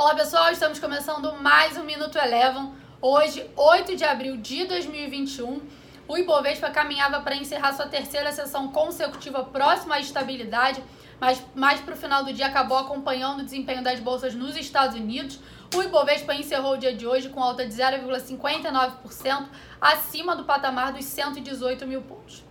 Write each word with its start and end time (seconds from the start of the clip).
Olá 0.00 0.14
pessoal, 0.14 0.50
estamos 0.50 0.78
começando 0.78 1.30
mais 1.42 1.76
um 1.76 1.84
Minuto 1.84 2.16
Eleven. 2.16 2.72
Hoje, 3.02 3.46
8 3.54 3.94
de 3.94 4.02
abril 4.02 4.38
de 4.38 4.64
2021, 4.64 5.60
o 6.08 6.16
Ibovespa 6.16 6.70
caminhava 6.70 7.20
para 7.20 7.36
encerrar 7.36 7.74
sua 7.74 7.86
terceira 7.86 8.32
sessão 8.32 8.68
consecutiva 8.68 9.44
próxima 9.44 9.96
à 9.96 10.00
estabilidade, 10.00 10.82
mas 11.20 11.42
mais 11.54 11.82
para 11.82 11.92
o 11.92 11.96
final 11.98 12.24
do 12.24 12.32
dia 12.32 12.46
acabou 12.46 12.78
acompanhando 12.78 13.40
o 13.40 13.44
desempenho 13.44 13.82
das 13.82 14.00
bolsas 14.00 14.34
nos 14.34 14.56
Estados 14.56 14.96
Unidos. 14.96 15.38
O 15.76 15.82
Ibovespa 15.82 16.34
encerrou 16.34 16.76
o 16.76 16.78
dia 16.78 16.94
de 16.94 17.06
hoje 17.06 17.28
com 17.28 17.42
alta 17.42 17.66
de 17.66 17.74
0,59%, 17.74 19.48
acima 19.78 20.34
do 20.34 20.44
patamar 20.44 20.94
dos 20.94 21.04
118 21.04 21.86
mil 21.86 22.00
pontos. 22.00 22.42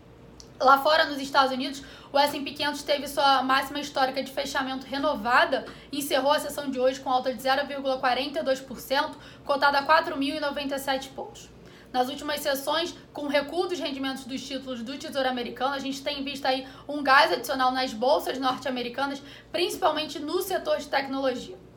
Lá 0.59 0.77
fora, 0.77 1.05
nos 1.05 1.21
Estados 1.21 1.53
Unidos, 1.53 1.81
o 2.11 2.19
S&P 2.19 2.51
500 2.51 2.83
teve 2.83 3.07
sua 3.07 3.41
máxima 3.41 3.79
histórica 3.79 4.21
de 4.21 4.29
fechamento 4.29 4.85
renovada 4.85 5.65
e 5.89 5.99
encerrou 5.99 6.33
a 6.33 6.39
sessão 6.39 6.69
de 6.69 6.77
hoje 6.77 6.99
com 6.99 7.09
alta 7.09 7.33
de 7.33 7.41
0,42%, 7.41 9.11
cotada 9.45 9.79
a 9.79 9.85
4.097 9.85 11.11
pontos. 11.15 11.49
Nas 11.93 12.09
últimas 12.09 12.41
sessões, 12.41 12.93
com 13.13 13.27
recuo 13.27 13.67
dos 13.67 13.79
rendimentos 13.79 14.25
dos 14.25 14.45
títulos 14.45 14.83
do 14.83 14.97
Tesouro 14.97 15.29
Americano, 15.29 15.73
a 15.73 15.79
gente 15.79 16.03
tem 16.03 16.23
visto 16.25 16.45
aí 16.45 16.67
um 16.89 17.01
gás 17.01 17.31
adicional 17.31 17.71
nas 17.71 17.93
bolsas 17.93 18.37
norte-americanas, 18.37 19.23
principalmente 19.53 20.19
no 20.19 20.41
setor 20.41 20.77
de 20.77 20.87
tecnologia. 20.87 21.68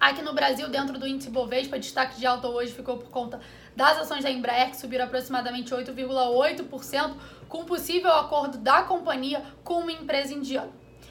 Aqui 0.00 0.22
no 0.22 0.32
Brasil, 0.32 0.66
dentro 0.70 0.98
do 0.98 1.06
índice 1.06 1.28
Bovespa, 1.28 1.78
destaque 1.78 2.18
de 2.18 2.24
alta 2.24 2.48
hoje 2.48 2.72
ficou 2.72 2.96
por 2.96 3.10
conta 3.10 3.38
das 3.76 3.98
ações 3.98 4.24
da 4.24 4.30
Embraer, 4.30 4.70
que 4.70 4.78
subiram 4.78 5.04
aproximadamente 5.04 5.74
8,8%, 5.74 7.16
com 7.46 7.66
possível 7.66 8.10
acordo 8.10 8.56
da 8.56 8.82
companhia 8.82 9.44
com 9.62 9.80
uma 9.80 9.92
empresa 9.92 10.32
indiana. 10.32 10.70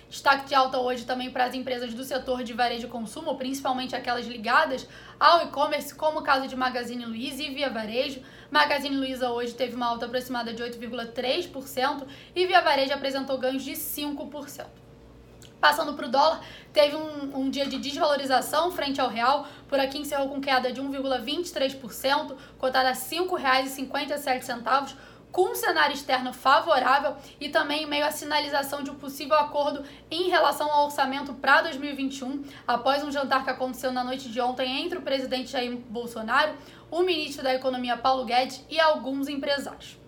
Destaque 0.10 0.48
de 0.48 0.56
alta 0.56 0.80
hoje 0.80 1.06
também 1.06 1.30
para 1.30 1.46
as 1.46 1.54
empresas 1.54 1.94
do 1.94 2.04
setor 2.04 2.44
de 2.44 2.52
varejo 2.52 2.88
e 2.88 2.90
consumo, 2.90 3.36
principalmente 3.36 3.96
aquelas 3.96 4.26
ligadas 4.26 4.88
ao 5.20 5.44
e-commerce, 5.44 5.94
como 5.94 6.22
o 6.22 6.24
caso 6.24 6.48
de 6.48 6.56
Magazine 6.56 7.06
Luiza 7.06 7.44
e 7.44 7.54
Via 7.54 7.70
Varejo. 7.70 8.24
Magazine 8.50 8.98
Luiza 8.98 9.30
hoje 9.30 9.54
teve 9.54 9.76
uma 9.76 9.86
alta 9.86 10.08
aproximada 10.08 10.52
de 10.52 10.64
8,3% 10.64 12.08
e 12.36 12.48
Via 12.48 12.62
Varejo 12.62 12.92
apresentou 12.92 13.38
ganhos 13.38 13.64
de 13.64 13.74
5%. 13.74 14.66
Passando 15.60 15.94
para 15.94 16.06
o 16.06 16.10
dólar, 16.10 16.42
teve 16.72 16.96
um, 16.96 17.38
um, 17.38 17.50
dia 17.50 17.66
de 17.66 17.78
desvalorização 17.78 18.72
frente 18.72 19.02
ao 19.02 19.10
real, 19.10 19.46
por 19.68 19.78
aqui 19.78 19.98
encerrou 19.98 20.30
com 20.30 20.40
queda 20.40 20.72
de 20.72 20.82
1,23%, 20.82 22.36
cotada 22.58 22.90
a 22.90 22.94
R$ 22.94 22.98
5,57, 22.98 24.96
com 25.32 25.52
um 25.52 25.56
cenário 25.56 25.94
externo 25.94 26.34
favorável 26.34 27.16
e 27.40 27.50
também 27.50 27.86
meio 27.86 28.06
à 28.06 28.12
sinalização 28.12 28.82
de 28.82 28.90
um 28.90 28.96
possível 28.96 29.36
acordo 29.36 29.84
em 30.10 30.30
relação 30.30 30.72
ao 30.72 30.86
orçamento 30.86 31.34
para 31.34 31.62
2021, 31.64 32.44
após 32.66 33.04
um 33.04 33.12
jantar 33.12 33.44
que 33.44 33.50
aconteceu 33.50 33.92
na 33.92 34.04
noite 34.04 34.30
de 34.30 34.40
ontem 34.40 34.84
entre 34.84 34.98
o 34.98 35.02
presidente 35.02 35.52
Jair 35.52 35.76
Bolsonaro, 35.90 36.54
o 36.90 37.04
ministro 37.04 37.44
da 37.44 37.54
Economia 37.54 37.98
Paulo 37.98 38.26
Guedes 38.26 38.64
e 38.70 38.80
alguns 38.80 39.28
empresários. 39.28 40.00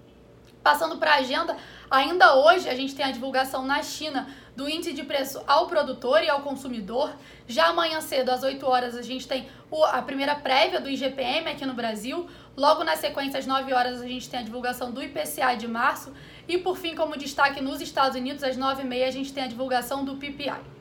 Passando 0.63 0.97
para 0.97 1.13
a 1.13 1.15
agenda, 1.15 1.57
ainda 1.89 2.35
hoje 2.35 2.69
a 2.69 2.75
gente 2.75 2.93
tem 2.93 3.03
a 3.03 3.11
divulgação 3.11 3.65
na 3.65 3.81
China 3.81 4.27
do 4.55 4.69
índice 4.69 4.93
de 4.93 5.03
preço 5.03 5.41
ao 5.47 5.65
produtor 5.65 6.23
e 6.23 6.29
ao 6.29 6.41
consumidor. 6.41 7.11
Já 7.47 7.69
amanhã 7.69 7.99
cedo, 7.99 8.29
às 8.29 8.43
8 8.43 8.63
horas, 8.67 8.95
a 8.95 9.01
gente 9.01 9.27
tem 9.27 9.49
a 9.91 10.01
primeira 10.03 10.35
prévia 10.35 10.79
do 10.79 10.87
IGPM 10.87 11.49
aqui 11.49 11.65
no 11.65 11.73
Brasil. 11.73 12.29
Logo 12.55 12.83
na 12.83 12.95
sequência, 12.95 13.39
às 13.39 13.47
9 13.47 13.73
horas, 13.73 14.01
a 14.01 14.07
gente 14.07 14.29
tem 14.29 14.39
a 14.39 14.43
divulgação 14.43 14.91
do 14.91 15.01
IPCA 15.01 15.55
de 15.55 15.67
março. 15.67 16.13
E 16.47 16.59
por 16.59 16.77
fim, 16.77 16.93
como 16.93 17.17
destaque 17.17 17.59
nos 17.59 17.81
Estados 17.81 18.15
Unidos, 18.15 18.43
às 18.43 18.55
9h30, 18.55 19.07
a 19.07 19.11
gente 19.11 19.33
tem 19.33 19.43
a 19.43 19.47
divulgação 19.47 20.05
do 20.05 20.15
PPI. 20.17 20.80